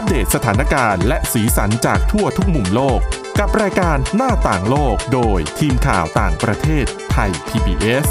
[0.00, 3.00] อัปเดตสถานการณ์และสีสันจากทั่วทุกมุมโลก
[3.38, 8.06] กับรายการหน้าต่างโลกโดยทีมข่าวต่างประเทศไทย PBS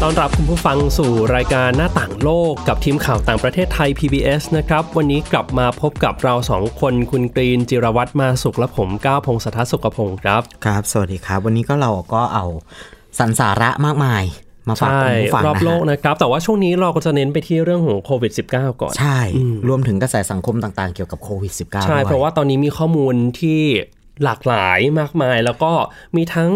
[0.00, 12.44] ต้อนรับคุณผู้ฟังสู่รายการหน้าต่างโลกกับทีมข่าวต่างประเทศไทย PBS นะครับ วันนี้กลับมาพบกับเราสองคนคุณกรีนจิรวัตรมาสุขและผมก้าวพงศธรสุขพงศ์ครับ ครับ สวัสดีครับ วันนี้ก็เราก็เอา
[13.18, 14.24] สรรสาระมากมาย
[14.68, 19.20] มาฝากใช่คุณผู้ฟังรอบนะโลกฮะนะครับ แต่ว่าช่วงนี้เราก็จะเน้นไปที่เรื่องของโควิด -19 ก่อน ใช่
[19.68, 23.60] รวมถึงกระแสสังคมต่างๆ เกี่ยวกับโควิด -19 ใช่ด้วยเพราะว่าตอนนี้มีข้อมูลที่
[24.24, 25.72] หลากหลายมากมาย แล้วก็
[26.16, 26.50] มีทั้ง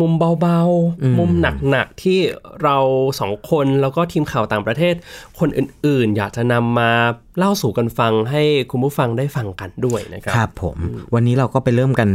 [0.00, 1.30] มุมเบาๆ มุม
[1.70, 2.18] หนักๆ ที่
[2.62, 2.76] เรา
[3.20, 4.94] สองคนแล้วก็ทีมข่าวต่างประเทศ
[5.38, 6.90] คนอื่นๆ อยากจะนำมา
[7.38, 10.76] เล่าสู่กันฟังให้คุณผู้ฟังได้ฟังกันด้วยนะครับ ครับผม
[11.14, 12.08] วันนี้เราก็ไปเริ่มกัน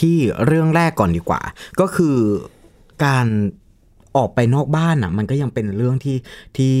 [0.00, 1.40] ที่เรื่องแรกก่อนดีกว่า
[1.80, 2.16] ก็คือ
[3.04, 3.26] การ
[4.16, 6.16] ออกไปนอกบ้านอะ มันก็ยังเป็นเรื่องที่
[6.56, 6.76] ที่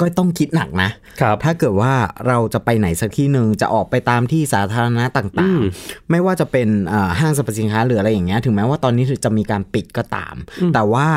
[0.00, 1.92] ก็ต้องคิดหนักนะครับถ้าเกิดว่า
[2.26, 10.34] เราจะไปไหนสักที่หนึ่งจะออกไปตามที่สาธารณะต่างๆ ไม่ว่าจะเป็นอ่าห้างสรรพสินค้าหรืออะไรอย่างเงี้ย ถึงแม้ว่าตอนนี้จะมีการปิดก็ตาม
[10.74, 11.08] แต่ว่า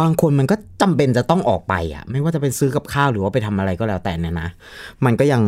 [0.00, 4.48] บางคนมันก็จำเป็นจะต้องออกไปอะ ไม่ว่าจะเป็นซื้อกับข้าวหรือว่าไปทำอะไรก็แล้วแต่เนี่ยนะ
[5.04, 5.42] มันก็ยัง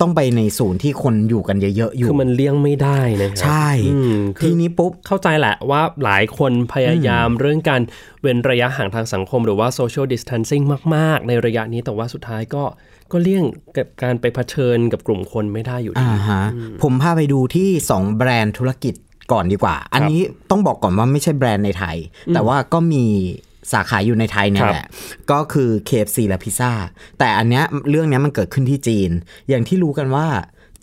[0.00, 7.82] ต้องไปในศูนย์ที่คนอยู่กันเยอะๆอยู่คือมันเลี่ยงไม่ได้นะครับใช่อืมคืทีอนี้ปุ๊บเข้าใจแหละว่าหลายคนพยายามเรื่องการ
[8.22, 12.64] เว้นระยะห่างทางสังคมหรือว่า social distancing มาก ๆ ในระยะนี้แต่ว่าสุดท้ายก็
[13.12, 13.44] ก็เลี่ยง
[13.76, 16.42] กับการไปเผชิญกับกลุ่มคนไม่ได้อยู่ดีอ่าฮะ
[16.82, 18.94] ผมพาไปดูที่ 2 แบรนด์ธุรกิจ
[19.32, 21.96] ก่อนดีกว่า อันนี้ต้องบอกก่อนว่าไม่ใช่แบรนด์ในไทย
[22.34, 23.04] แต่ว่าก็มี
[23.72, 24.86] สาขาอยู่ในไทยเนี่ยครับแหละ
[25.30, 26.72] ก็คือ KFC และพิซซ่า
[27.18, 29.10] แต่อันเนี้ยเรื่องเนี้ยมันเกิดขึ้นที่จีน
[29.48, 30.26] อย่างที่รู้กันว่า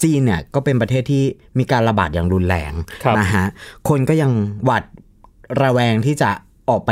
[0.03, 1.23] จีนเนี่ยก็เป็นประเทศที่
[1.59, 3.45] มีการระบาดอย่างรุนแรงครับนะฮะ
[3.89, 4.31] คนก็ยัง
[4.65, 4.83] หวาด
[5.61, 6.29] ระแวงที่จะ
[6.69, 6.91] ออกไป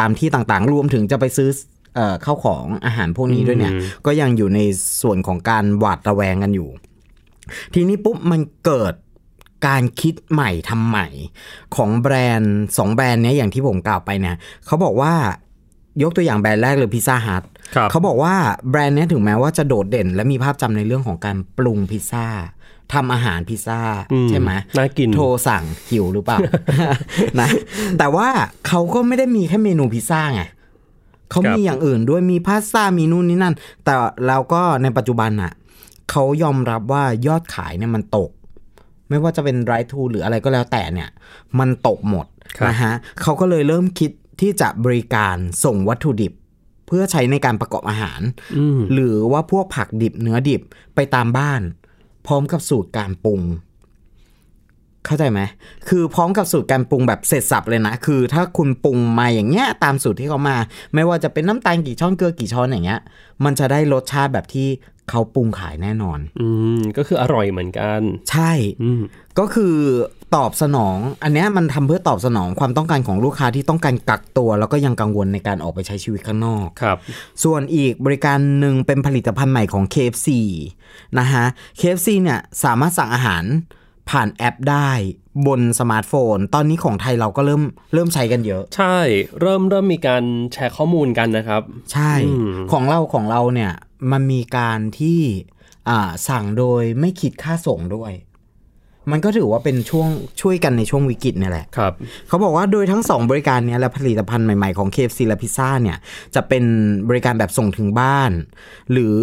[0.00, 1.48] ตามที่ต่างๆ รวมถึงจะไปซื้อ
[1.94, 3.72] เอ่อข้าวของอาหารพวกนี้ด้วยเนี่ย
[4.06, 4.60] ก็ยังอยู่ใน
[5.02, 6.68] ส่วนของการหวาดระแวงกันอยู่
[7.74, 8.94] ทีนี้ปุ๊บมันเกิด
[9.66, 11.06] การคิดใหม่ทำใหม่
[11.76, 15.14] ของแบรนด์สองแบรนด์เนี้ยอย่างที่ผมกล่าวไปเนี่ยเขาบอกว่า
[16.02, 17.42] ยกตัวอย่างแบรนด์แรกเลยพิซซ่าฮัท
[17.74, 18.34] ครับเขาบอกว่า
[18.70, 22.26] แบรนด์เนี้ยถึงแม้ว่าจะโดดเด่น และมีภาพจำในเรื่องของการปรุงพิซซ่า
[22.92, 23.80] ทำอาหารพิซซ่า
[24.12, 26.38] อืมใช่ไหมน่ากินโทรสั่งหิวหรือเปล่า
[27.40, 27.48] นะ
[27.98, 28.28] แต่ว่า
[28.66, 30.42] เขาก็ไม่ได้มีแค่เมนูพิซซ่าไง
[31.30, 33.94] เขามีอย่างอื่นด้วยมีพาสต้ามีนู่นนี่นั่น แต่
[34.26, 35.52] แล้วก็ในปัจจุบันอะ
[36.10, 38.30] เขายอมรับว่ายอดขายเนี่ยมันตก
[39.08, 41.08] ไม่ว่าจะเป็นไรทูหรืออะไรก็แล้วแต่เนี่ย
[41.58, 46.32] มันตกหมดครับนะฮะเขาก็เลยเริ่มคิดที่จะบริการส่งวัตถุดิบ
[46.86, 48.20] เพื่อใช้ในการประกอบอาหาร
[48.56, 50.62] อืมหรือว่าพวกผักดิบเนื้อดิบ
[50.94, 51.62] ไปตามบ้าน
[52.26, 53.40] พร้อมกับสูตรการปรุง
[55.06, 55.40] เข้าใจไหม
[55.88, 60.56] คือพร้อมกับสูตรการปรุงแบบเสร็จสับเลยนะ คือถ้าคุณปรุงมาอย่างเงี้ยตามสูตรที่เขามา
[60.94, 63.00] ไม่ว่าจะเป็นน้ำตาลกี่ช้อนเกลือกี่ช้อนอย่างเงี้ย
[63.44, 64.68] มันจะได้รสชาติแบบที่
[65.10, 66.46] เขาปรุงขายแน่นอน อื
[66.78, 68.00] มก็คืออร่อยเหมือนกัน
[68.30, 68.52] ใช่
[68.82, 69.00] อืม
[69.38, 69.74] ก็คือ
[70.36, 76.96] ตอบสนอง อันเนี้ยมันทำเพื่อตอบสนองความต้องการของลูกค้าที่ต้องการกักตัว แล้วก็ยังกังวลในการออกไปใช้ชีวิตข้างนอกครับ
[77.44, 80.28] ส่วนอีกบริการหนึ่งเป็นผลิตภัณฑ์ใหม่ของ KFC
[81.18, 81.44] นะฮะ
[81.78, 83.44] KFC เนี่ยสามารถสั่งอาหาร
[84.10, 84.90] ผ่านแอปได้
[85.46, 87.62] บนสมาร์ทโฟน ตอนนี้ของไทยเราก็เริ่ม
[87.94, 88.96] เริ่มใช้กันเยอะ ใช่
[89.40, 91.62] เริ่มเริ่มมีการแชร์ข้อมูลกันนะครับ
[91.92, 93.72] ใช่อืมของเราของเราเนี่ย
[94.12, 95.20] มันมีการที่
[95.88, 98.12] อ่าสั่งโดยไม่คิดค่าส่งด้วย
[99.12, 100.08] มันก็ถือว่าเป็นช่วง
[100.40, 101.92] ช่วยกันในช่วงวิกฤตเนี่ยแหละครับ
[102.28, 105.98] เขาบอกว่าโดยทั้ง 2 บริการเนี้ยและผลิตภัณฑ์ใหม่ๆของ KFC และพิซซ่าเนี่ย
[106.34, 106.64] จะเป็น
[107.08, 108.30] บริการแบบส่งถึงบ้าน
[108.92, 109.16] หรือ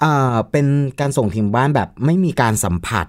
[0.00, 0.66] เอ่อเป็น
[1.00, 3.06] การส่งถึงบ้านแบบไม่มีการสัมผัส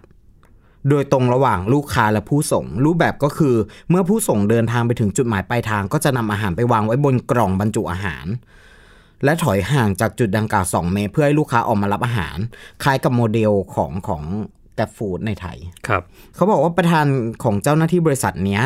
[0.89, 3.55] โดยตรงระหว่างลูกค้าและผู้ส่ง รูปแบบก็คือ
[3.89, 8.25] เมื่อผู้ส่งเดินทางไปถึงจุดหมายปลายทาง ก็จะนำอาหารไปวางไว้บนกล่องบรรจุอาหาร
[9.23, 12.37] และถอยห่างจากจุดดังกล่าว 2 เมตร เพื่อให้ลูกค้าออกมารับอาหาร
[12.83, 14.23] คล้ายกับโมเดลของของ
[14.75, 15.57] GrabFood ในไทย
[15.87, 16.03] ครับ
[16.35, 17.05] เขาบอกว่าประธาน
[17.43, 18.63] ของเจ้าหน้าที่บริษัทเนี้ย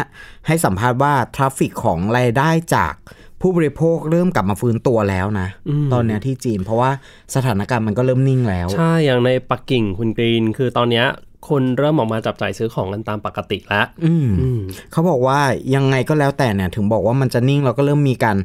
[0.48, 2.94] ให้สัมภาษณ์ว่า traffic ของรายได้จาก
[3.42, 5.48] ผู้บริโภคเริ่มกลับมาฟื้นตัวแล้วนะ
[5.94, 6.92] ตอนเนี้ยที่จีน เพราะว่า
[7.36, 11.08] สถานการณ์มันก็เริ่มนิ่งแล้ว ใช่ อย่างในปักกิ่งคุณกรีน คือตอนเนี้ย
[11.48, 15.40] คนเริ่มออกมาจับจ่ายซื้อของกันตามปกติแล้วอืมอืมเขาบอกว่า
[15.76, 18.38] ยังไงก็แล้วแต่เนี่ยถึงบอกว่ามันจะนิ่งเราก็เริ่มมีการ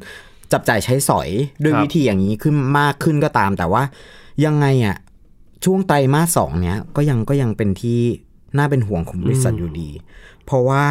[0.53, 1.29] จับจ่ายใช้สอย
[1.63, 3.83] ด้วยครับวิธีอย่างนี้ขึ้นมากขึ้นก็ตาม แต่ว่า
[4.45, 4.97] ยังไงอะ
[5.65, 8.01] ช่วงไตรมาสสองเนี้ยก็ยังก็ยังเป็นที่
[8.57, 9.91] น่าเป็นห่วงของบริษัทอยู่ดี
[10.45, 10.85] เพราะว่า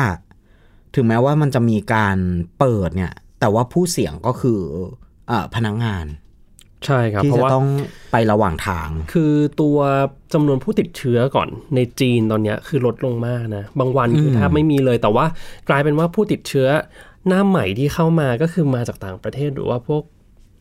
[0.96, 2.18] ถึงแม้ว่ามันจะมีการ
[2.60, 4.60] เปิดเนี่ย แต่ว่าผู้เสี่ยงก็คือ
[5.28, 6.06] เออพนักงาน
[6.88, 7.68] ใช่ครับที่เพราะจะว่าต้อง
[8.12, 9.78] ไประหว่างทาง คือตัว
[10.34, 15.26] จำนวนผู้ติดเชื้อก่อนในจีนตอนเนี้ยคือลดลงมากนะ บางวันคือแทบไม่มีเลยแต่ว่า
[15.70, 16.68] กลายเป็นว่าผู้ติดเชื้อ
[17.28, 20.04] หน้าใหม่ที่เข้ามาก็คือมาจากต่างประเทศหรือว่าพวก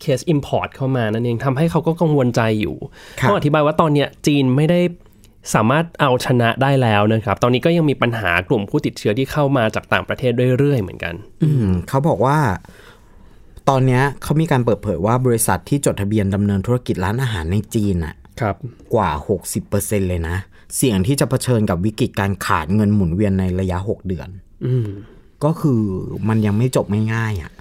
[0.01, 2.75] เคส Import เข้ามานั่นเองทำให้เขาก็กังวลใจอยู่
[3.19, 4.79] ครับต้องอธิบายว่าตอนเนี้ยจีนไม่ได้
[5.55, 12.37] สามารถเอาชนะได้แล้วนะครับ ตอนนี้ก็ยังมีปัญหากลุ่มผู้ติดเชื้อที่เข้ามาจากต่างประเทศเรื่อยๆเหมือนกัน อืมเขาบอกว่า
[13.69, 18.55] ตอนเนี้ยเขามีการเปิดเผยว่าบริษัทที่จดทะเบียนดำเนินธุรกิจร้านอาหารในจีนอะครับ
[18.93, 19.11] กว่า
[19.59, 20.35] 60%เลยนะ
[20.75, 24.29] เสี่ยงที่จะเผชิญกับวิกฤตการขาดเงินหมุนเวียนในระยะ 6 เดือน
[24.65, 24.87] อืม
[25.43, 25.81] ก็คือ
[26.27, 27.51] มันยังไม่จบง่ายๆอะ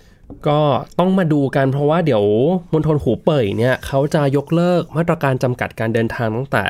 [0.49, 0.61] ก็
[0.99, 2.25] ต้องมาดูกันเพราะว่าเดี๋ยว
[2.73, 6.65] มณฑลหูเป่ยเนี่ยเขาจะยกเลิกมาตรการจำกัดการเดินทางตั้งแต่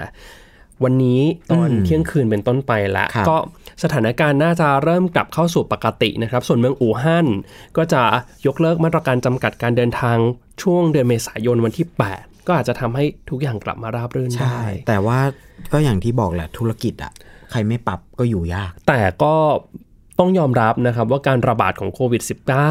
[0.84, 1.20] วันนี้
[1.52, 3.36] ตอนเที่ยงคืนเป็นต้นไปแล้วครับก็
[3.82, 7.26] สถานการณ์น่าจะเริ่มกลับเข้าสู่ปกตินะครับ ส่วนเมืองอู่ฮั่น
[7.76, 8.02] ก็จะ
[8.46, 10.16] ยกเลิกมาตรการจำกัดการเดินทาง
[10.62, 11.86] ช่วงเดือนเมษายนวันที่
[12.16, 15.20] 8 ก็อาจจะทำให้ทุกอย่างกลับมาราบรื่นได้ แต่ว่า
[15.72, 17.12] ก็อย่างที่บอกแหละธุรกิจอะ
[17.50, 19.34] ใครไม่ปรับก็อยู่ยาก แต่ก็
[20.18, 22.22] ต้องยอมรับนะครับว่าการระบาดของโควิด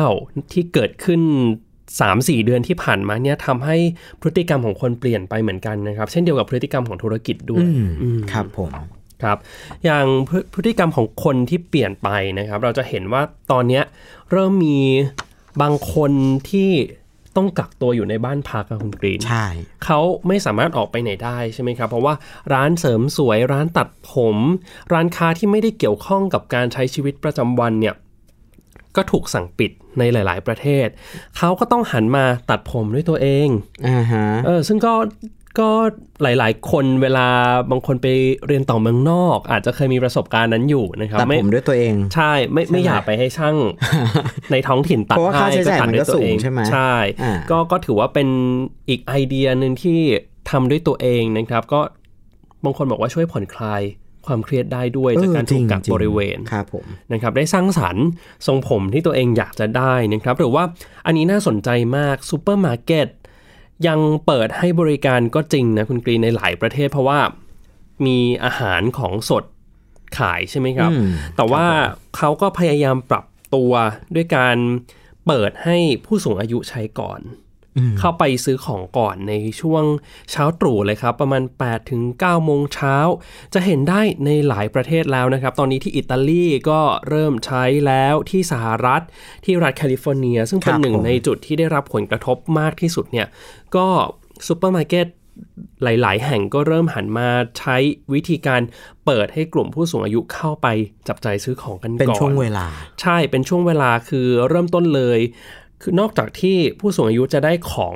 [0.02, 1.22] -19 ที่เกิดขึ้น
[2.00, 3.78] 3-4 เดือนที่ผ่านมาเนี่ยทำให้
[4.22, 7.64] พฤติกรรมของคนเปลี่ยนไปเหมือนกันนะครับ เช่นเดียวกับพฤติกรรมของธุรกิจด้วย
[8.32, 8.72] ครับผม
[9.24, 9.38] ครับ
[9.86, 12.10] อย่างพฤพฤติกรรมของคนที่เปลี่ยนไป
[12.40, 13.22] นะครับ เราจะเห็นว่า
[13.52, 13.84] ตอนเนี้ย
[14.32, 14.80] เริ่มมี
[15.62, 16.12] บางคน
[16.50, 16.72] ที่
[17.38, 19.48] ต้องกักตัวอยู่ในบ้านพักอะคุณกรีนใช่
[19.86, 22.14] เขาไม่สามารถออกไปไหนได้ใช่ไหมครับ เพราะว่า
[22.54, 24.38] ร้านเสริมสวยร้านตัดผม
[24.94, 27.96] ร้านค้าที่ไม่ได้เกี่ยวข้องกับการใช้ชีวิตประจำวันเนี่ย
[28.96, 30.88] ก็ถูกสั่งปิดในหลาย ๆ ประเทศ
[31.38, 33.48] เขาก็ต้องหันมาตัดผมด้วยตัวเอง
[33.88, 34.94] อ่าฮะเออซึ่งก็
[35.60, 35.70] ก็
[36.24, 37.28] หลาย ๆ คนเวลา
[37.72, 38.08] บางคนไป
[38.48, 43.56] เรียนต่อเมืองนอก อาจจะเคยมีประสบการณ์นั้นอยู่นะครับตัดไม่ผมด้วยตัวเอง ใช่ไม่ไม่ใช่ไหมอยากไปให้ช่าง
[44.52, 46.94] ในท้องถิ่นตัดเพราะว่าค่าใช้จ่ายตัดมันก็ด้วยตัวเองสูงใช่ไหมใช่
[47.24, 48.28] อ่าก็ก็ถือว่าเป็น
[48.90, 50.00] อีกไอเดียหนึ่งที่
[50.50, 51.82] ทำด้วยตัวเองนะครับ ก็
[52.64, 53.82] บางคนบอกว่าช่วยผ่อนคลาย
[54.28, 58.06] ความเครียดได้ด้วยจากการถูกกักบริเวณจริงๆครับผมนะครับได้สร้างสรรค์
[58.48, 60.64] ทรงผมที่ตัวเองอยากจะได้นะครับหรือว่า
[61.06, 63.08] อันนี้น่าสนใจมากซูเปอร์มาร์เก็ต
[63.88, 67.20] ยังเปิดให้บริการก็จริงนะคุณกรีนในหลายประเทศ เพราะว่า
[68.06, 69.44] มีอาหารของสด
[70.18, 71.66] ขายใช่ไหมครับอืมแต่ว่า
[72.18, 73.26] เขาก็พยายามปรับ
[73.56, 73.72] ตัว
[74.16, 74.58] ด้วยการ
[75.28, 77.20] เปิดให้ผู้สูงอายุใช้ก่อน
[78.00, 79.84] เข้าไปซื้อของก่อนในช่วง
[80.32, 82.98] เช้าตรู่เลยครับ ประมาณ 8 ถึง 9 โมงเช้า
[83.54, 89.02] จะเห็นได้ในหลายประเทศแล้วนะครับ ตอนนี้ที่อิตาลีก็เริ่มใช้แล้วที่สหรัฐ
[89.46, 93.28] ที่รัฐแคลิฟอร์เนีย ซึ่งเป็นครับหนึ่งผมในจุดที่ได้รับผลกระทบมากที่สุดเนี่ย
[93.76, 93.88] ก็
[94.48, 95.08] ซูเปอร์มาร์เก็ต
[95.84, 97.30] หลาย ๆ แห่งก็เริ่มหันมา
[97.60, 97.78] ใช้
[98.14, 98.62] วิธีการ
[99.06, 100.68] เปิดให้กลุ่มผู้สูงอายุเข้าไป
[101.08, 102.66] จับจ่ายซื้อของกันก่อน เป็นช่วงเวลา
[103.02, 105.20] ใช่เป็นช่วงเวลาคือเริ่มต้นเลย
[105.82, 107.96] คือนอกจากที่ผู้สูงอายุจะได้ของ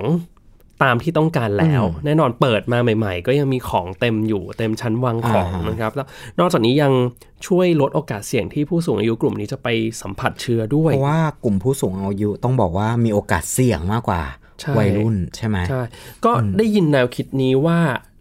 [0.84, 6.08] ตามที่ต้องการแล้ว แน่นอนเปิดมาใหม่ ๆ ก็ยังมีของเต็มอยู่เต็มชั้นวางของอ่าฮะนะครับ แล้ว
[6.40, 6.94] นอกจากนี้ยัง
[7.48, 9.68] ช่วยลดโอกาสเสี่ยงที่ผู้สูงอายุกลุ่มนี้จะไป
[10.02, 14.22] สัมผัสเชื้อด้วย เพราะว่ากลุ่มผู้สูงอายุต้องบอกว่ามีโอกาสเสี่ยงมากกว่า
[14.62, 15.82] ใช่วัยรุ่นใช่ไหมใช่
[16.26, 17.80] ก็ได้ยินแนวคิดนี้ว่า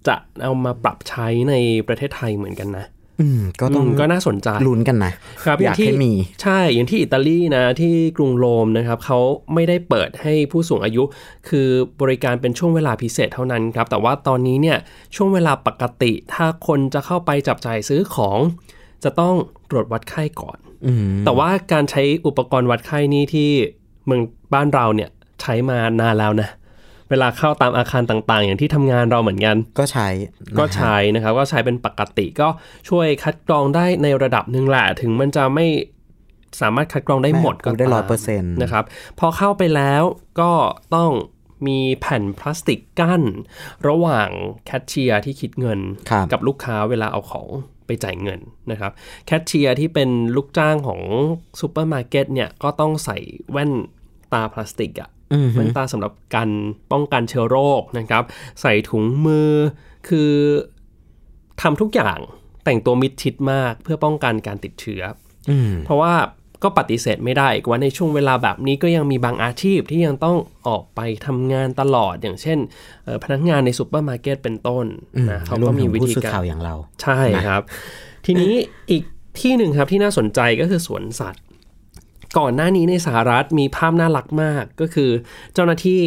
[0.08, 1.54] จะเอามาปรับใช้ใน
[1.88, 2.86] ประเทศไทยเหมือนกันนะ
[3.20, 5.12] อืมก็ต้องอืมก็น่าสนใจลุ้นกันนะ
[5.44, 6.12] ครับอยากงที่ให้มี
[6.42, 9.20] ใช่อย่างที่อิตาลีนะที่กรุงโรมนะครับเขา
[9.54, 11.02] ไม่ได้เปิดให้ผู้สูงอายุ
[11.48, 11.68] คือ
[12.00, 14.78] บริการเป็นช่วงเวลาพิเศษเท่านั้นครับ แต่ว่าตอนนี้เนี่ย
[15.16, 18.38] ช่วงเวลาปกติ ถ้าคนจะเข้าไปจับจ่ายซื้อของ
[19.04, 19.34] จะต้อง
[19.70, 23.50] ตรวจวัดไข้ก่อนอืมแต่ว่าการใช้อุปกรณ์วัดไข้นี่ที่
[24.06, 24.22] เมือง
[24.54, 25.10] บ้านเราเนี่ย
[25.40, 30.08] ใช้มานานแล้วนะเวลาเข้าตามอาคารต่างๆ อย่างที่ทำงานเราเหมือนกัน ก็ใช้
[30.44, 32.48] นะฮะก็ใช้นะครับ ก็ใช้เป็นปกติก็
[32.88, 35.66] ช่วยคัดกรองได้ในระดับหนึ่งแหละถึงมันจะไม่
[36.60, 38.84] สามารถคัดกรองได้หมดก็ไม่ได้ตามร้อยเปอร์เซ็นต์นะครับ
[39.18, 40.02] พอเข้าไปแล้ว
[40.40, 40.52] ก็
[40.94, 41.10] ต้อง
[41.66, 43.22] มีแผ่นพลาสติกกั้น
[43.88, 44.30] ระหว่าง
[44.64, 45.80] แคชเชียร์ที่คิดเงิน
[46.10, 47.48] ครับกับลูกค้าเวลาเอาของ
[47.86, 48.40] ไปจ่ายเงิน
[48.70, 48.92] นะครับ
[49.26, 51.00] แคชเชียร์ที่เป็นลูกจ้างของ
[51.60, 53.16] ซูเปอร์มาร์เก็ตเนี่ยก็ต้องใส่
[53.50, 53.72] แว่น
[54.32, 56.50] ตาพลาสติกอะอืม แว่นตาสำหรับการ
[56.92, 58.24] ป้องกันเชื้อโรคนะครับ
[58.60, 59.50] ใส่ถุงมือ
[60.08, 60.32] คือ
[61.62, 62.18] ทำทุกอย่าง
[62.64, 65.02] แต่งตัวมิดชิดมากเพื่อป้องกันการติดเชื้อ
[65.50, 66.14] อืมเพราะว่า
[66.62, 70.36] ก็ปฏิเสธไม่ได้อีกว่าในช่วงเวลาแบบนี้ก็ยังมีบางอาชีพที่ยังต้อง
[70.68, 72.58] ออกไปทำงานตลอดอย่างเช่น
[73.04, 74.86] เอ่อพนักงานในซูเปอร์มาร์เก็ตเป็นต้น
[75.30, 77.62] นะเขาก็มีวิธีการ รวมถึงผู้สื่อข่าวอย่างเรา ใช่ครับ
[78.26, 78.52] ทีนี้
[78.90, 79.02] อีก
[79.40, 81.44] ที่หนึ่งครับที่น่าสนใจก็คือสวนสัตว์
[82.38, 85.10] ก่อนหน้านี้ในสหรัฐมีภาพน่ารักมากก็คือ
[85.54, 86.02] เจ้าหน้าที่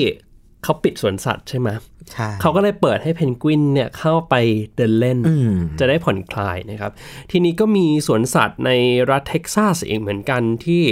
[0.64, 1.70] เขาปิดสวนสัตว์ใช่ไหม
[2.12, 4.36] ใช่เขาก็เลยเปิดให้เพนกวินเนี่ยเข้าไป
[4.76, 6.92] เดินเล่นอืมจะได้ผ่อนคลายนะครับ
[7.32, 8.72] ทีนี้ก็มีสวนสัตว์ใน
[9.12, 10.84] รัฐเท็กซัสเองเหมือนกันที่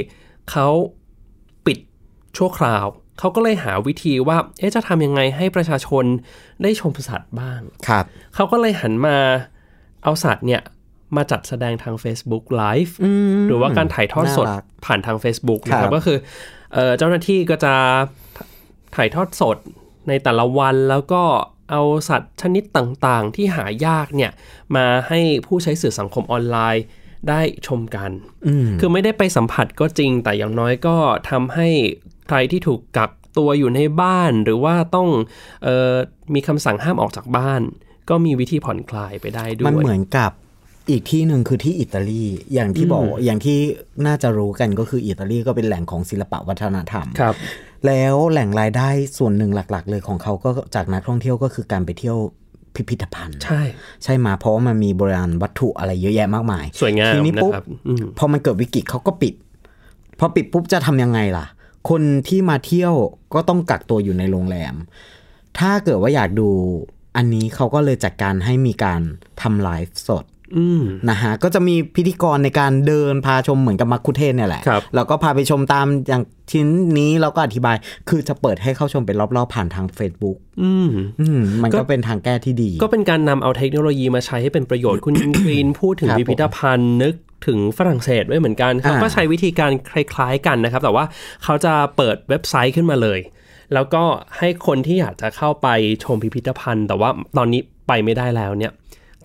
[0.51, 0.68] เขา
[1.65, 1.80] ปิด
[2.38, 2.86] ชั่วคราว
[3.20, 6.06] เขาก็เลยหาวิธีว่า เอ๊ะจะทำยังไงให้ประชาชน
[6.63, 9.18] ได้ชมสัตว์บ้างครับเขาก็เลยหันมา
[10.04, 10.62] เอาสัตว์เนี่ย
[11.16, 12.92] มาจัดแสดงทาง Facebook Live
[13.48, 16.18] หรือว่าการถ่ายทอดสดน่ารักผ่านทาง Facebook นะคครัรับบก็คือ
[16.74, 17.74] เอ่อเจ้าหน้าที่ก็จะ
[18.96, 19.58] ถ่ายทอดสด
[20.08, 21.24] ในแต่ละวันแล้วก็
[21.72, 24.32] เอาสัตว์ชนิดต่างๆ ที่หายากเนี่ย
[24.76, 26.86] มาให้ผู้ใช้สื่อสังคมออนไลน์
[27.30, 28.12] ได้ชมกัน
[28.80, 30.96] คือไม่ได้ไปสัมผัสก็จริง แต่อย่างน้อยก็
[31.30, 31.68] ทำให้
[32.28, 35.10] ใครที่ถูกกักตัวอยู่ในบ้านหรือว่าต้อง
[35.64, 35.94] เออ
[36.34, 37.62] มีคำสั่งห้ามออกจากบ้าน
[38.10, 40.32] ก็มีวิธีผ่อนคลายไปได้ด้วย มันเหมือนกับ
[40.89, 42.24] อีกที่หนึ่งคือที่อิตาลี
[42.54, 43.58] อย่างที่บอกอย่างที่
[44.06, 47.36] น่าจะรู้กันก็คืออิตาลีก็เป็นแหล่งของศิลปะวัฒนธรรมครับ
[47.88, 52.18] แล้วแหล่งรายได้ส่วนหนึ่งหลัก ๆ เลยของเขาก็จากนักท่องเที่ยวก็คือการไปเที่ยว
[52.75, 53.62] พิพิธภัณฑ์ ใช่
[54.04, 59.34] ใช่มาเพราะว่ามันมีโบราณวัตถุอะไรเยอะแยะมากมาย สวยงามทีนี้นะปุ๊บครับอืมพอมันเกิดวิกฤตเขาก็ปิด
[60.20, 61.46] พอปิดปุ๊บจะทำยังไงล่ะ
[61.89, 62.94] คนที่มาเที่ยว
[63.34, 64.75] ก็ต้องกักตัวอยู่ในโรงแรม
[65.60, 66.50] ถ้าเกิดว่าอยากดู
[67.15, 69.01] อันนี้เขาก็เลยจัดการให้มีการ
[69.42, 70.35] ทำไลฟ์สดอืม
[71.10, 77.75] นะฮะก็จะมีพิธีกรในการเดินพาชมเหมือนกับมักคุเทศก์เนี่ยแหละครับแล้วก็พาไปชมตามอย่างชิ้นนี้แล้วก็อธิบาย
[78.10, 87.16] คือจะเปิดให้เข้าชมเป็นรอบๆผ่านทาง Facebook อืมอืมมันก็ก็เป็นทางแก้ที่ดี ก็เป็นการนำเอาเทคโนโลยีมาใช้ให้เป็นประโยชน์คุณกรีนพูดถึงครับพิพิธภัณฑ์นึก
[87.48, 91.06] ถึงฝรั่งเศสด้วยเหมือนกันเขาก็อ่าใช้วิธีการคล้ายๆกันนะครับ แต่ว่า
[91.44, 93.20] เขาจะเปิดเว็บไซต์ขึ้นมาเลย
[93.74, 94.04] แล้วก็
[94.38, 95.68] ให้คนที่อยากจะเข้าไป
[96.04, 98.72] ชมพิพิธภัณฑ์ แต่ว่าตอนนี้ไปไม่ได้แล้วเนี่ย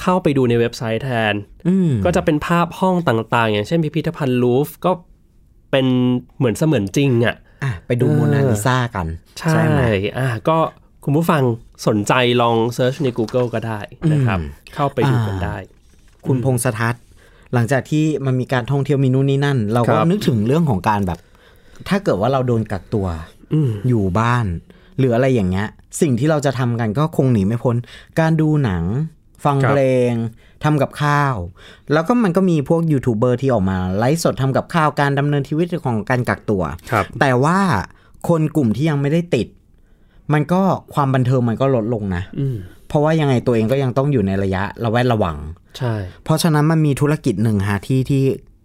[0.01, 1.35] เข้าไปดูในเว็บไซต์แทน
[1.69, 4.93] อืมก็จะเป็นภาพห้องต่างๆ อย่างเช่นพิพิธภัณฑ์ลูฟร์ก็
[5.71, 5.87] เป็น
[6.39, 9.07] เหมือนเสมือนจริงอะอะไปดูเออโมนาลิซากัน
[9.39, 9.83] ใช่ไหม
[10.19, 10.59] อะก็
[11.05, 11.43] คุณผู้ฟัง
[11.87, 13.81] สนใจลอง search ใน Google ก็ได้
[14.13, 14.39] นะครับ
[14.75, 15.57] เข้าไปดูกันได้
[16.27, 17.03] คุณพงษ์สทัศน์
[17.55, 21.19] หลังจากที่มันมีการท่องเที่ยวมีนู่นนี่นั่น ครับ เราก็นึกถึงเรื่องของการแบบ
[21.89, 23.07] ถ้าเกิดว่าเราโดนกักตัว
[23.55, 24.47] อืมอยู่บ้าน
[24.99, 25.69] หรืออะไรอย่างเงี้ย
[26.01, 27.77] สิ่งที่เราจะทำกันก็คงหนีไม่พ้น
[28.21, 28.85] การดูหนัง
[29.45, 30.13] ฟังครับเพลง
[30.65, 31.35] ทำกับข้าว
[31.93, 37.59] แล้วก็มันก็มีพวกยูทูบเบอร์ที่ออกมา ไลฟ์สดทำกับข้าวการดำเนินชีวิตของการกักตัวครับแต่ว่า
[38.29, 39.47] คนกลุ่มที่ยังไม่ได้ติด
[40.33, 40.63] มันก็
[40.95, 42.57] ความบันเทิงมันก็ลดลงนะอืม
[42.89, 45.37] เพราะว่ายังไงตัวเองก็ยังต้องอยู่ในระยะระแวดระวัง
[45.79, 45.95] ใช่
[46.25, 48.23] เพราะฉะนั้นมันมีธุรกิจหนึ่งฮะที่ที่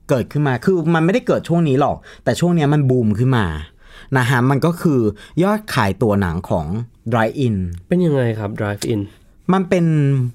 [0.10, 3.46] เกิดขึ้นมา คือมันไม่ได้เกิดช่วงนี้หรอก แต่ช่วงเนี้ยมันบูมขึ้นมา
[4.17, 5.00] นะฮะมันก็คือ
[5.44, 6.65] ยอดขายตัวหนังของ
[7.12, 7.55] Dry In
[7.88, 9.01] เป็นยังไงครับ drive in
[9.54, 9.86] มันเป็น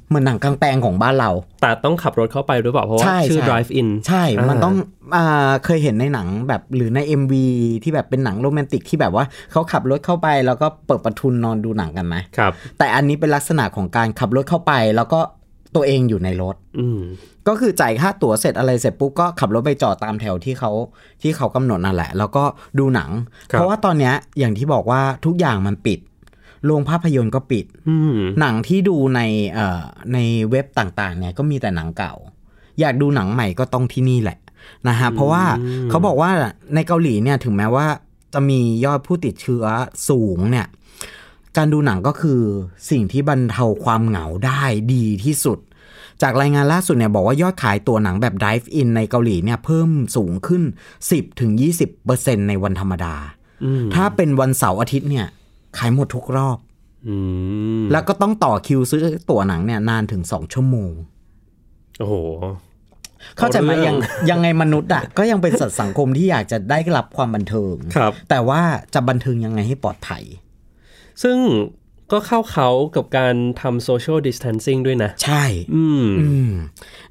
[0.09, 4.75] เหมือนหนังกลางแปลงของบ้านเรา แต่ต้องขับรถเข้าไปหรือเปล่าเพราะว่าใช่ชื่อใช่ drive in ใช่ มันอ่าต้อง
[5.17, 7.35] อ่าเคยเห็นในหนังแบบหรือใน MV
[7.83, 15.21] ที่แบบเป็นหนังโรแมนติกที่แบบว่าเขาขับรถเข้าไปแล้วก็เปิดประทุนนอนดูหนังกันไหมครับ แต่อันนี้เป็นลักษณะของการขับรถเข้าไปแล้วก็
[15.77, 17.01] ตัวเองอยู่ในรถอืม
[17.49, 20.71] ก็คือจ่ายค่าตั๋วเสร็จอะไรเสร็จปุ๊บก็ขับรถไปจอดตามแถวที่เขา
[21.23, 22.45] ที่เขากำหนดนั่นแหละ แล้วก็
[22.79, 23.11] ดูหนัง
[23.51, 25.99] ครับเพราะว่าตอนเนี้ยอย่างที่บอกว่าทุกอย่างมันปิด
[26.65, 29.21] โรงภาพยนตร์ก็ปิดอืมหนังที่ดูใน
[29.53, 30.19] เอ่อใน
[30.51, 32.15] เว็บต่างๆ เนี่ยก็มีแต่หนังเก่า
[32.81, 34.39] อยากดูหนังใหม่ก็ต้องที่นี่แหละ
[34.89, 35.45] นะฮะเพราะว่า
[35.91, 36.31] เขาบอกว่า
[36.75, 37.87] ในเกาหลีเนี่ยถึงแม้ว่า
[38.35, 39.65] จะมียอดผู้ติดเชื้อ
[40.09, 40.67] สูงเนี่ย
[41.57, 42.41] การดูหนังก็คือ
[42.91, 44.63] สิ่งที่บรรเทาความเหงาได้
[44.93, 45.59] ดีที่สุด
[46.23, 50.63] จากรายงานล่าสุดเนี่ยบอกว่ายอดขายตัวหนังแบบ Dive In ในเกาหลีเนี่ยเพิ่มสูงขึ้น
[51.37, 53.15] 10-20%ในวันธรรมดา
[53.65, 55.27] อืมถ้าเป็นวันเสาร์อาทิตย์เนี่ย
[55.79, 56.59] ขายหมดทุกรอบ
[57.09, 57.15] อื
[57.81, 60.93] มแล้วก็ต้องต่อคิวซื้อตั๋วหนังเนี่ยนานถึง2ชั่วโมง
[61.99, 62.15] โอ้โห
[63.37, 63.97] เข้าใจไหมเอาเรื่องยัง
[64.31, 68.63] ยังไงมนุษย์อะ ก็ยังเป็นสัตว์สังคมที่อยากจะได้รับความบันเทิงครับ แต่ว่า
[68.95, 70.23] จะบันเทิงยังไงให้ปลอดภัย
[71.23, 71.37] ซึ่ง
[72.13, 76.53] ก็เข้าเขากับการทำ social distancing ด้วยนะ ใช่อืมอืม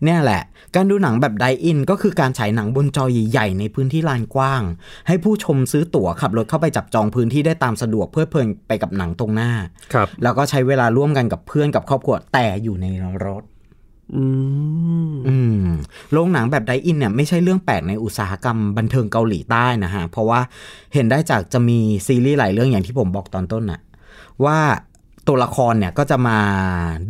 [0.03, 0.41] เนี่ยแหละ
[0.75, 4.63] การดูหนังแบบไดอินก็คือการฉายหนังบนจอใหญ่ๆในพื้นที่ลานกว้าง
[5.07, 9.51] ให้ผู้ชมซื้อตั๋วขับรถเข้าไปจับจองพื้นที่ได้ตามสะดวกเพื่อเพลินไปกับหนังตรงหน้า
[9.93, 12.87] ครับ แล้วก็ใช้เวลาร่วมกันกับเพื่อนกับครอบครัวแต่อยู่ใน
[13.25, 13.43] รถ
[14.15, 14.25] อื
[15.11, 15.65] มอืม
[16.11, 20.39] โรงหนังแบบไดอินเนี่ยไม่ใช่เรื่องแปลกในอุตสาหกรรมบันเทิงเกาหลีใต้นะฮะ เพราะว่า
[20.93, 23.81] เห็นได้จากจะมีซีรีส์หลายเรื่องอย่างที่ผมบอกตอนต้นน่ะ
[24.45, 24.59] ว่า
[25.29, 26.39] ตัวละครเนี่ยก็จะมา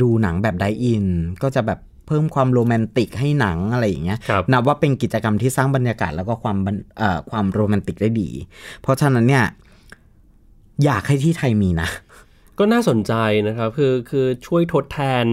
[0.02, 1.06] ดูหนังแบบไดอิน
[1.44, 8.30] ก็จะแบบเพิ่มความโรแมนติกให้หนังอะไรอย่างเงี้ยครับนับว่าเป็นกิจกรรมที่สร้างบรรยากาศแล้วก็ความบันเอ่อความโรแมนติกได้ดี
[8.82, 9.46] เพราะฉะนั้นเนี่ย
[10.86, 11.90] อยากให้ที่ไทยมีนะ
[12.60, 13.14] ก็น่าสนใจ
[13.48, 15.26] นะครับคือคือช่วยทดแทน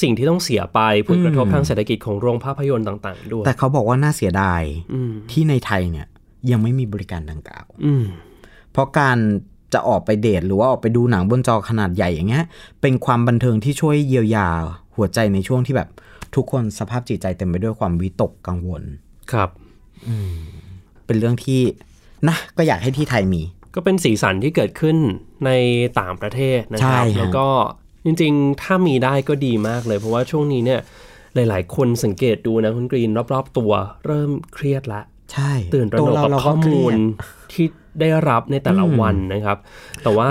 [0.00, 6.06] สิ่งที่ต้องเสียไปผลกระทบทางเศรษฐกิจของโรงภาพยนตร์ต่าง ๆ ด้วย แต่เขาบอกว่าน่าเสียดายอืมที่ในไทยเนี่ย
[6.50, 8.04] ยังไม่มีบริการดังกล่าวอืม
[8.72, 9.18] เพราะการ
[9.72, 12.44] จะออกไปเดทหรือว่าออกไปดูหนังบนจอขนาดใหญ่อย่างเงี้ย
[12.80, 14.48] เป็นความบันเทิงที่ช่วยเยียวยา
[14.96, 15.88] หัวใจในช่วงที่แบบ
[16.34, 18.82] ทุกคนสภาพจิตใจเต็มไปด้วยความวิตกกังวล
[19.32, 19.50] ครับ
[21.06, 21.60] เป็นเรื่องที่
[22.28, 23.42] นะก็อยากให้ที่ไทยมี
[23.74, 24.96] ก็เป็นสีสันที่เกิดขึ้น
[25.46, 25.50] ใน
[26.00, 27.46] ต่างประเทศนะคใช่รับฮะแล้วก็
[28.04, 30.80] จริงๆ ถ้ามีได้ก็ดีมากเลย เพราะว่าช่วงนี้เนี่ย
[31.34, 33.72] หลาย ๆ คนสังเกตดูนะคุณกรีนรอบ ๆ ตัว
[34.06, 35.00] เริ่มเครียดละ
[35.32, 36.98] ใช่ตื่นตระหนกตัวเรากับเราข้ก็อเครีมูยลด
[37.52, 37.66] ที่
[38.00, 39.58] ได้รับในแต่ละอืมวันนะครับ
[40.02, 40.30] แต่ว่า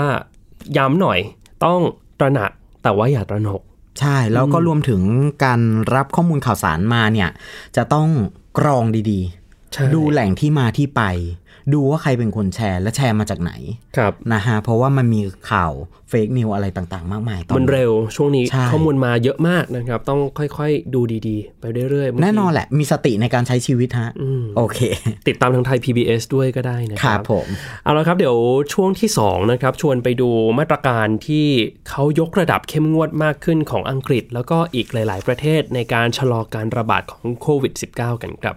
[0.76, 1.18] ย้ำหน่อย
[1.64, 1.80] ต้อง
[2.20, 2.50] ตระหนัก
[2.82, 3.60] แต่ว่าอย่าตระหนก
[4.00, 5.02] ใช่แล้วก็รวมถึง
[5.44, 5.60] การ
[5.94, 7.30] รับข้อมูลข่าวสารมาเนี่ย
[7.76, 8.08] จะต้อง
[8.58, 9.20] กรองดี
[9.72, 11.02] ใช่ๆดูแหล่งที่มาที่ไป
[11.72, 13.52] ดูว่าใครเป็นคนแชร์และแชร์มาจากไหน
[13.96, 15.20] ครับนะฮะเพราะว่ามันมี
[15.50, 15.72] ข่าว
[16.10, 24.80] เฟกนิวอะไรต่างๆ มากมายตอนมันนี้เร็วช่วงนี้ใช่ข้อมูลมาเยอะมากนะครับ ต้องค่อยๆ ดูดีๆ ไปเรื่อยๆบางทีแน่นอนแหละ มีสติในการใช้ชีวิตฮะอืมโอเค
[25.28, 27.46] ติดตามทางไทย PBS ด้วยก็ได้นะคครัรับบผม
[27.84, 28.36] เอาละครับเดี๋ยว
[28.74, 31.46] ช่วงที่2นะครับชวนไปดูมาตรการที่
[31.88, 38.56] เขายกระดับเข้มงวดมากขึ้นของอังกฤษ แล้วก็อีกหลาย ๆ ประเทศในการชะลอการระบาดของโควิด -19 กันครับ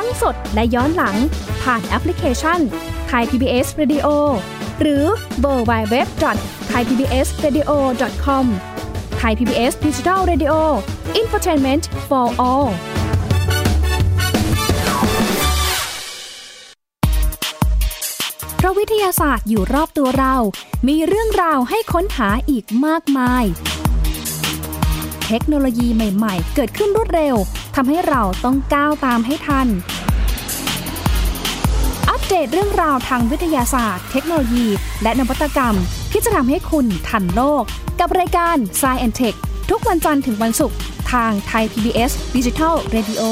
[0.00, 1.16] ทั้งสดและย้อนหลัง
[1.62, 2.60] ผ่านแอปพลิเคชัน
[3.08, 4.08] ไทย PBS Radio
[4.80, 5.04] หรือ
[5.40, 6.06] mobile
[6.68, 8.46] web ThaiPBSRadio.com
[9.18, 10.54] Thai PBS Digital Radio
[11.16, 12.68] อินฟอร์ทนเมนต์ for all
[18.56, 20.34] เพราะวิทยาศาสตร์อยู่รอบตัวเรา
[20.88, 23.44] มีเรื่องราวให้ค้นหาอีกมากมาย
[25.26, 27.36] เทคโนโลยีใหม่ ๆ เกิดขึ้นรวดเร็ว
[27.80, 29.66] ทำให้เราต้องก้าวตามให้ทัน
[32.10, 34.66] อัปเดตเรื่องราวทางวิทยาศาสตร์ เทคโนโลยี
[35.02, 35.74] และนวัตกรรม
[36.12, 37.62] ที่จะทำให้คุณทันโลก
[38.00, 39.36] กับรายการ s c i e n t e c h
[39.70, 40.78] ทุกวันจันทร์ถึงวันศุกร์
[41.12, 43.22] ทางไทย PBS Digital Radio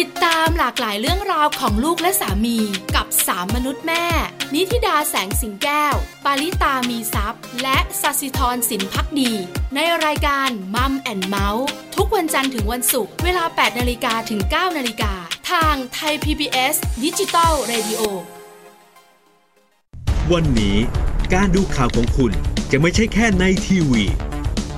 [0.00, 2.58] ติดตามหลากหลายเรื่องราวของลูกและสามี
[2.96, 4.06] กับสามมนุษย์แม่
[4.54, 9.32] นิธิดาแสงสิงแก้ว ปาริตามีซัพ์และสัสิธรสินพักดี
[9.74, 15.12] ในรายการมัมแอนเมาส์ทุกวันจันทร์ถึงวันศุกร์เวลา 8นาฬิกาถึง 9นาฬิกา
[15.50, 18.02] ทางไทย PBS ดิจิตอล Radio
[20.32, 20.76] วันนี้
[21.34, 22.32] การดูข่าวของคุณ
[22.70, 24.04] จะไม่ใช่แค่ในทีวี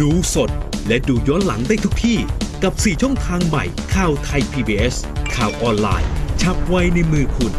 [0.00, 0.50] ดูสด
[0.86, 2.18] และดูย้อนหลังได้ทุกที่
[2.62, 4.94] กับ 4 ช่องทางใหม่ข่าวไทย PBS
[5.34, 6.08] ข่าวออนไลน์
[6.42, 7.52] ชับไว้ในมือคุณ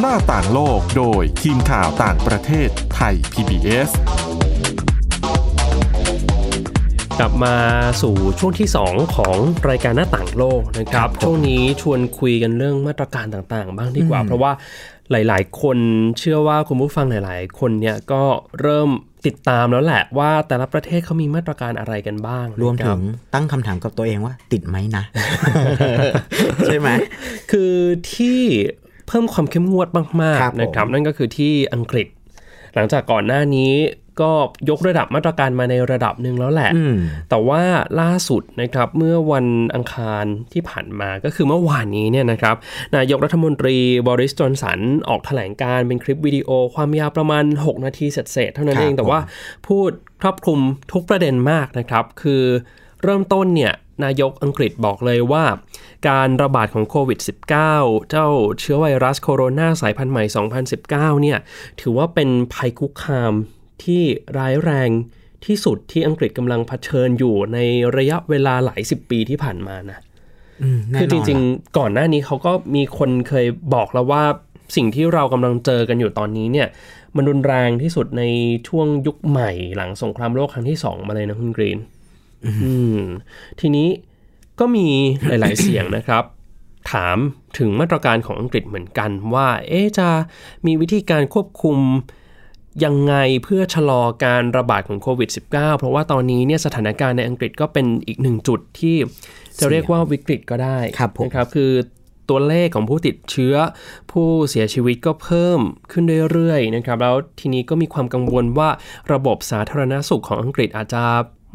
[0.00, 3.90] หน้าต่างโลกโดยทีมข่าวต่างประเทศไทย PBS
[7.18, 7.56] กลับมา
[8.02, 9.36] สู่ช่วงที่ 2 ของ
[9.68, 14.52] รายการหน้าต่างโลกนะครับ ช่วงนี้ชวนคุยกันเรื่องมาตรการต่างๆ บ้างดีกว่า เพราะว่า
[15.10, 15.78] หลายๆ คน
[16.18, 18.22] เชื่อว่าคุณผู้ฟังหลาย ๆ คนเนี่ยก็
[18.60, 18.90] เริ่ม
[19.26, 23.02] ติดตามแล้วแหละว่าแต่ละประเทศเขามีมาตรการอะไรกันบ้าง รวมนะคถึบง
[23.34, 25.04] ตั้งคำถามกับตัวเองว่าติดไหมนะ
[26.66, 26.88] ใช่ไหม
[27.50, 27.74] คือ
[28.14, 28.40] ที่
[29.06, 29.88] เพิ่มความเข้มงวด
[30.22, 32.06] มากครับผมๆนะครับ นั่นก็คือที่อังกฤษ
[32.74, 33.72] หลังจากก่อนหน้านี้
[34.20, 34.30] ก็
[34.70, 36.94] ยกระดับมาตรการมาในระดับหนึ่งแล้วแหละอืม
[37.30, 37.62] แต่ว่า
[38.00, 42.56] ล่าสุดนะครับเมื่อวันอังคารที่ผ่านมาก็คือเมื่อวานนี้เนี่ยนะครับ
[42.96, 43.76] นายกรัฐมนตรี
[44.08, 49.20] บริสจอนสันออกแถลงการเป็นคลิปวิดีโอความยาวประมาณ 6 นาทีเศษๆเท่านั้นครับเอง แต่ว่า
[49.68, 49.90] พูด
[50.22, 50.60] ครอบคลุม
[50.92, 52.42] ทุกประเด็นมากนะครับ คือ
[53.02, 55.44] เริ่มต้นเนี่ยนายกอังกฤษบอกเลยว่า
[56.08, 57.18] การระบาดของโควิด
[57.64, 58.28] -19 เจ้า
[58.60, 60.24] เชื้อไวรัสโคโรนาสายพันธุ์ใหม่
[60.72, 60.88] 2019
[61.22, 61.38] เนี่ย
[61.80, 63.34] ถือว่าเป็นภัยคุกคาม
[63.84, 64.02] ที่
[64.38, 64.90] ร้ายแรง
[65.46, 67.58] ที่สุดที่อังกฤษกำลังเผชิญอยู่ใน
[67.96, 69.98] ระยะเวลาหลายสิบปีที่ผ่านมานะ
[70.78, 74.22] มแน่นนคือจริงๆ ก่อนหน้านี้เขาก็มีคนเคยบอกแล้วว่า
[74.76, 76.68] สิ่งที่เรากำลังเจอกันอยู่ตอนนี้เนี่ย
[77.16, 78.22] มันรุนแรงที่สุดใน
[78.68, 81.78] ช่วงยุคใหม่หลังสงครามโลกครั้งที่สองมาเลยนะคุณกรีน
[82.64, 83.00] อืม
[83.60, 83.88] ทีนี้
[84.60, 84.86] ก็มี
[85.26, 86.24] หลายๆเสียงนะครับ
[86.92, 87.18] ถาม
[87.58, 90.08] ถึงมาตรการของอังกฤษเหมือนกันว่า เอ๊ะจะ
[90.66, 91.76] มีวิธีการควบคุม
[92.84, 98.96] ยังไงเพื่อชะลอการระบาดของโควิด -19 เพราะว่าตอนนี้เนี่ยสถานการณ์ในอังกฤษก็เป็นอีกหนึ่งจุดที่
[99.60, 101.72] จะเรียกว่าวิกฤตก็ได้ครับผมนะครับคือ
[102.28, 103.54] ตัวเลขของผู้ติดเชื้อ
[104.12, 105.60] ผู้เสียชีวิตก็เพิ่ม
[105.92, 108.68] ขึ้นเรื่อยๆนะครับแล้วทีนี้ก็มีความกังวลว่า
[109.12, 111.04] ระบบสาธารณสุขของอังกฤษอาจจะ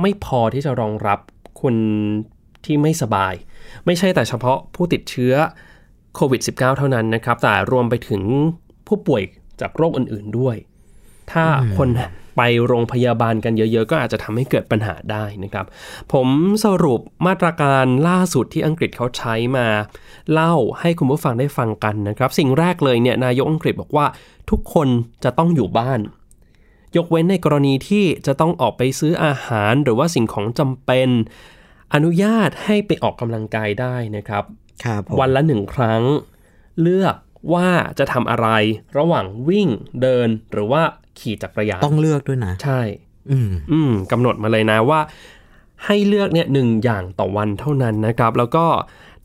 [0.01, 1.19] ไม่พอที่จะรองรับ
[1.61, 1.75] คน
[2.65, 3.33] ที่ไม่สบาย
[3.85, 5.33] ไม่ใช่แต่เฉพาะผู้ติดเชื้อ
[6.15, 8.21] โควิด -19 เท่านั้นนะครับ แต่รวมไปถึง
[8.87, 9.21] ผู้ป่วย
[9.61, 10.55] จากโรคอื่นๆด้วย
[11.31, 11.45] ถ้า
[11.77, 11.89] คน
[12.37, 15.65] ไปโรงพยาบาลกันเยอะ ๆ ก็อาจจะทำให้เกิดปัญหาได้นะครับ
[16.13, 16.27] ผม
[16.65, 19.67] สรุปมาตรการล่าสุดที่อังกฤษเขาใช้มา
[20.31, 24.05] เล่าให้คุณผู้ฟังได้ฟังกันนะครับ สิ่งแรกเลยเนี่ยนายกอังกฤษบอกว่า
[24.49, 24.87] ทุกคน
[25.23, 25.99] จะต้องอยู่บ้าน
[26.97, 31.09] ยกเว้นในกรณีที่จะต้องออกไปซื้ออาหารหรือว่าสิ่งของจำเป็น
[31.93, 34.43] อนุญาตให้ไปออกกำลังกายได้นะครับ
[34.83, 36.03] ครับผมวันละหนึ่งครั้ง
[36.81, 37.15] เลือก
[37.53, 38.47] ว่าจะทำอะไร
[38.97, 39.67] ระหว่างวิ่ง
[40.01, 40.83] เดินหรือว่า
[41.19, 42.81] ขี่จักรยานต้องเลือกด้วยนะ ใช่
[43.31, 44.99] อืมอืมกำหนดมาเลยนะว่า
[45.85, 48.65] ให้เลือกเนี่ยหนึ่งอย่างต่อวันเท่านั้นนะครับ แล้วก็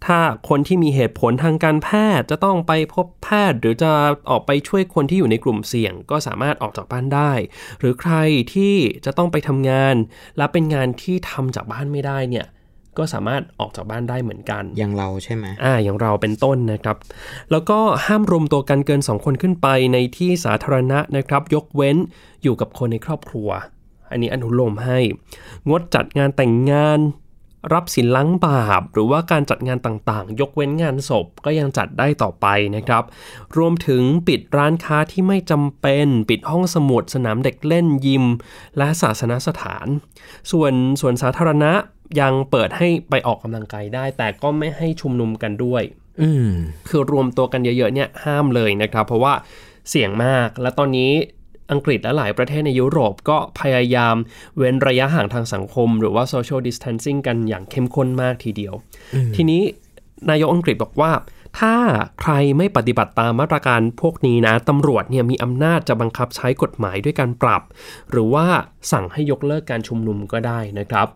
[0.07, 3.93] ถ้าคนที่มีเหตุผลทางการแพทย์จะต้องไปพบแพทย์ หรือจะ
[4.31, 7.33] ออกไปช่วยคนที่อยู่ในกลุ่มเสี่ยง ก็สามารถออกจากบ้านได้
[7.79, 8.15] หรือใคร
[8.55, 8.75] ที่
[9.05, 9.95] จะต้องไปทำงาน
[10.39, 12.47] และเป็นงานที่ทำจากบ้านไม่ได้เนี่ย
[12.99, 16.97] ก็สามารถออกจากบ้านได้เหมือนกัน อย่างเราใช่ไหมอ่า อย่างเราเป็นต้นนะครับ
[17.51, 21.97] แล้วก็ห้ามรวมตัวกันเกิน 2 คนขึ้นไปในที่สาธารณะนะครับ ยกเว้น
[22.43, 23.49] อยู่กับคนในครอบครัว
[24.11, 24.99] อันนี้อนุโลมให้
[25.69, 26.99] งดจัดงานแต่งงาน
[27.73, 32.47] รับสินล้างบาป หรือว่าการจัดงานต่างๆ ยกเว้นงานศพก็ยังจัดได้ต่อไป
[32.77, 33.05] นะครับ
[33.57, 38.25] รวมถึงปิดร้านค้าที่ไม่จำเป็น ปิดห้องสมุดสนามเด็กเล่นยิม
[38.79, 39.87] และศาสนสถาน
[40.51, 41.73] ส่วนส่วนสาธารณะ
[42.21, 45.83] ยังเปิดให้ไปออกกำลังกายได้ แต่ก็ไม่ให้ชุมนุมกันด้วย
[46.23, 46.49] อืม
[46.89, 49.35] คือรวมตัวกันเยอะๆเนี่ยห้ามเลยนะครับ เพราะว่า
[49.91, 51.13] เสี่ยงมากและตอนนี้
[51.71, 54.17] อังกฤษและหลายประเทศในยุโรปก็พยายาม
[54.57, 58.75] เว้นระยะห่างทางสังคม หรือว่า social distancing กันอย่างเข้มข้นมากทีเดียว
[59.37, 59.63] ทีนี้
[60.31, 61.13] นายกอังกฤษบอกว่า
[61.61, 61.75] ถ้า
[62.21, 67.63] ใครไม่ปฏิบัติตามมาตรการพวกนี้นะตำรวจเนี่ยมีอำนาจจะบังคับใช้กฎหมายด้วยการปรับ
[68.11, 68.47] หรือว่า
[68.93, 71.09] สั่งให้ยกเลิกการชุมนุมก็ได้นะครับ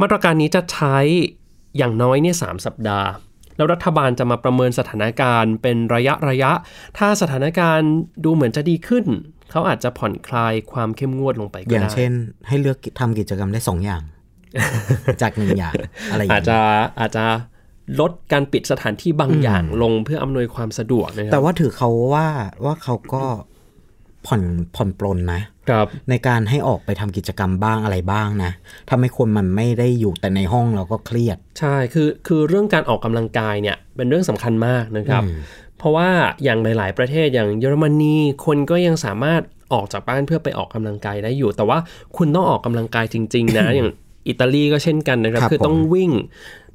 [0.00, 0.96] มาตรการนี้จะใช้
[1.76, 3.08] อย่างน้อยเนี่ยสามสัปดาห์
[3.56, 6.52] แล้วรัฐบาลจะมาประเมินสถานการณ์เป็นระยะระยะ
[6.98, 7.90] ถ้าสถานการณ์
[8.24, 9.04] ดูเหมือนจะดีขึ้น
[9.52, 12.12] เขาอาจจะผ่อนคลายความเข้มงวดลงไปก็อย่างได้เช่น
[12.48, 14.02] ให้เลือกทำกิจกรรมได้สองอย่าง
[15.22, 15.74] จากหนึ่งอย่าง
[16.10, 16.58] อะไรอย่างอาจนี้จะ
[17.00, 17.24] อาจจะ
[18.00, 22.28] ลดการปิดสถานที่บางอย่างลงเพื่ออำนวยความสะดวกนะคแต่รับว่าถือเขาว่า
[22.64, 23.24] ว่าเขาก็
[24.26, 24.42] ผ่อน
[24.76, 28.52] ผ่อนปลนนะครับในการให้ออกไปทำกิจกรรมบ้างอะไรบ้างนะ
[28.90, 35.22] ทำให้คนมันไม่ได้อยู่แต่ในห้องแล้วก็เครียด ใช่คือคือเรื่องการออกกำลังกายเนี่ยเป็นเรื่องสำคัญมากนะครับ
[35.82, 36.10] เพราะว่า
[36.44, 38.16] อย่างหลาย ๆ ประเทศอย่างเยอรมนี
[38.46, 39.40] คนก็ยังสามารถ
[39.72, 41.78] ออกจากบ้านเพื่อไปออกกำลังกายได้อยู่ แต่ว่า
[42.16, 43.90] คุณต้องออกกำลังกายจริง ๆ นะอย่าง
[44.28, 46.10] อิตาลีก็เช่นกันนะครับครับคือต้องผมวิ่ง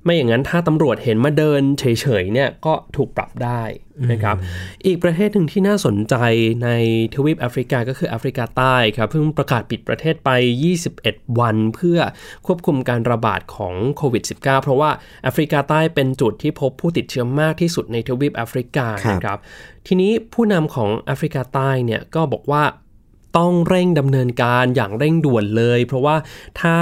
[0.04, 1.86] ไม่อย่างนั้นถ้าตำรวจเห็นมาเดินเฉ
[2.22, 3.64] ยๆเนี่ยก็ถูกปรับได้
[4.12, 4.36] นะครับ
[4.86, 6.16] อีกประเทศหนึ่งที่น่าสนใจ
[6.64, 6.70] ใน
[7.16, 10.30] ทวีปแอฟริกาก็คือแอฟริกาใต้ครับเพิ่งประกาศปิดประเทศไป
[10.86, 12.00] 21 วันเพื่อ
[12.46, 14.90] ควบคุมการระบาดของโควิด -19 เพราะว่า
[15.24, 19.40] แอฟริกาใต้เป็นจุดที่พบผู้ติดเชื้อมากที่สุดในทวีปแอฟริกาครับนะครับ
[19.88, 22.64] ทีนี้ผู้นำของแอฟริกาใต้เนี่ยก็บอกว่า
[23.38, 26.16] ต้องเร่งดำเนินการอย่างเร่งด่วนเลย เพราะว่า
[26.62, 26.76] ถ้า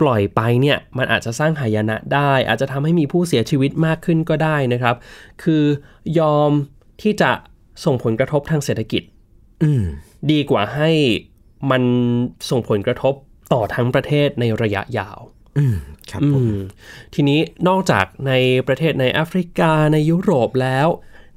[0.00, 4.96] ปล่อยไปเนี่ยมันอาจจะสร้างหายนะได้ อาจจะทำให้มีผู้เสียชีวิตมากขึ้นก็ได้นะครับ
[5.42, 5.64] คือ
[6.18, 6.50] ยอม
[7.02, 7.30] ที่จะ
[7.84, 9.02] ส่งผลกระทบทางเศรษฐกิจ
[9.62, 9.84] อืม
[10.30, 10.90] ดีกว่าให้
[11.70, 11.82] มัน
[12.50, 13.14] ส่งผลกระทบ
[13.52, 15.18] ต่อทั้งประเทศในระยะยาว
[15.58, 15.76] อืม
[16.10, 16.58] ครับผมอืม
[17.14, 18.32] ทีนี้นอกจากใน
[18.66, 20.88] ประเทศในแอฟริกาในยุโรปแล้ว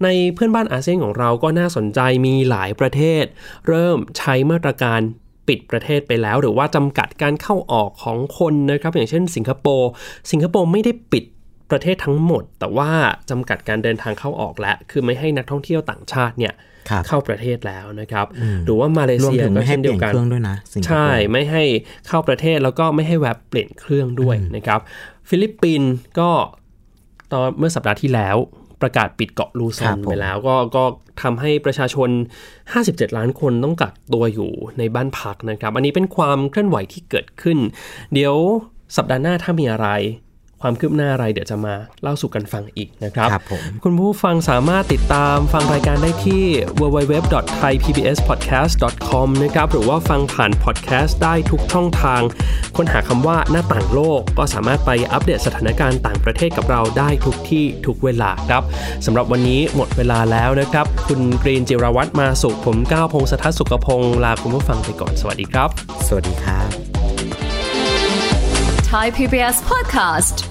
[0.03, 3.23] ในเพื่อนบ้านอาเซียนของเราก็น่าสนใจมีหลายประเทศ
[3.67, 5.01] เริ่มใช้มาตรการ
[5.51, 9.89] ปิดประเทศไปแล้ว หรือว่าจำกัดการเข้าออกของคนนะครับอย่างเช่น สิงคโปร์
[10.31, 11.23] สิงคโปร์ไม่ได้ปิด
[11.71, 12.89] ประเทศทั้งหมด แต่ว่า
[13.29, 16.53] จำกัดการเดินทางเข้าออกแล้วคือไม่ให้นักท่องเที่ยวต่างชาติเนี่ย
[16.89, 18.25] ครับเข้าประเทศแล้วนะครับ
[18.65, 21.63] หรือว่ามาเลรวมเซียก็เช่นเดียวกัน รวมถึงก็ไม่ให้เช่นเปเดีลี่ยนเครื่องด้วยนะสิงคโปร์ใช่ไม่ให้
[22.07, 24.79] เข้าประเทศแล้วก็ไม่ให้แวะเปลี่ยนเครื่องด้วยนะครับ
[25.29, 26.29] ฟิลิปปินส์ก็
[27.31, 28.37] ตอนเมื่อสัปดาห์ที่แล้ว
[28.81, 30.83] ประกาศปิดเกาะลูซอน ครับผมไปแล้ว ก็ก็
[31.21, 32.09] ทำให้ประชาชน
[32.63, 37.57] 57 ล้านคนต้องกักตัวอยู่ในบ้านพักนะครับ อันนี้เป็นความเคลื่อนไหวที่เกิดขึ้น
[38.13, 38.35] เดี๋ยว
[38.95, 39.87] สัปดาห์หน้าถ้ามีอะไร
[40.61, 46.43] ความคืบหน้าอะไรเดี๋ยวจะมาเล่าสู่กันฟังอีกนะครับครับผมคุณผู้ฟังสามารถติดตามฟังรายการได้ที่
[46.79, 52.21] www.thaipbspodcast.com นะครับหรือว่าฟังผ่านพอดแคสต์ได้ทุกช่องทาง
[52.77, 58.63] ค้นหาคำว่าหน้าต่างโลก ก็สามารถไปอัปเดตสถานการณ์ต่างประเทศกับเราได้ทุกที่ทุกเวลาครับ
[59.05, 65.69] สำหรับวันนี้หมดเวลาแล้วนะครับ คุณกรีนจิรวัตรมาสุขผมก้าวพงศธรสุขพงศ์ลาคุณผู้ฟังไปก่อนสวัสดีครับ
[66.07, 66.69] สวัสดีครับ
[68.91, 70.50] Thai PBS podcast.